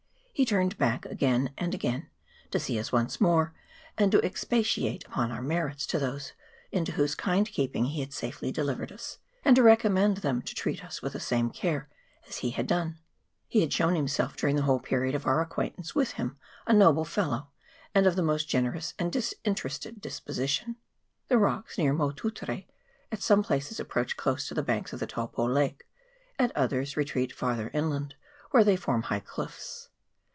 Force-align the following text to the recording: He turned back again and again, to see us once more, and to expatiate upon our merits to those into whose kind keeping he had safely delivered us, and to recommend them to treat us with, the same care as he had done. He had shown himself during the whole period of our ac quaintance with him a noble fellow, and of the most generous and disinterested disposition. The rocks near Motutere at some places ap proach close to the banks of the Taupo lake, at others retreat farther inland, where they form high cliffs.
He 0.33 0.45
turned 0.45 0.75
back 0.79 1.05
again 1.05 1.53
and 1.55 1.75
again, 1.75 2.09
to 2.49 2.59
see 2.59 2.79
us 2.79 2.91
once 2.91 3.21
more, 3.21 3.53
and 3.95 4.11
to 4.11 4.25
expatiate 4.25 5.05
upon 5.05 5.31
our 5.31 5.41
merits 5.43 5.85
to 5.87 5.99
those 5.99 6.33
into 6.71 6.93
whose 6.93 7.13
kind 7.13 7.45
keeping 7.47 7.85
he 7.85 7.99
had 7.99 8.11
safely 8.11 8.51
delivered 8.51 8.91
us, 8.91 9.19
and 9.45 9.55
to 9.55 9.61
recommend 9.61 10.17
them 10.17 10.41
to 10.41 10.55
treat 10.55 10.83
us 10.83 10.99
with, 10.99 11.13
the 11.13 11.19
same 11.19 11.51
care 11.51 11.89
as 12.27 12.37
he 12.37 12.49
had 12.49 12.65
done. 12.65 12.97
He 13.47 13.61
had 13.61 13.71
shown 13.71 13.93
himself 13.93 14.35
during 14.35 14.55
the 14.55 14.63
whole 14.63 14.79
period 14.79 15.13
of 15.13 15.27
our 15.27 15.39
ac 15.43 15.49
quaintance 15.51 15.93
with 15.93 16.13
him 16.13 16.39
a 16.65 16.73
noble 16.73 17.05
fellow, 17.05 17.49
and 17.93 18.07
of 18.07 18.15
the 18.15 18.23
most 18.23 18.47
generous 18.49 18.95
and 18.97 19.11
disinterested 19.11 20.01
disposition. 20.01 20.75
The 21.27 21.37
rocks 21.37 21.77
near 21.77 21.93
Motutere 21.93 22.65
at 23.11 23.21
some 23.21 23.43
places 23.43 23.79
ap 23.79 23.89
proach 23.89 24.15
close 24.15 24.47
to 24.47 24.55
the 24.55 24.63
banks 24.63 24.91
of 24.91 24.99
the 24.99 25.05
Taupo 25.07 25.47
lake, 25.47 25.85
at 26.39 26.55
others 26.57 26.97
retreat 26.97 27.31
farther 27.31 27.69
inland, 27.75 28.15
where 28.49 28.63
they 28.63 28.77
form 28.77 29.03
high 29.03 29.19
cliffs. 29.19 29.89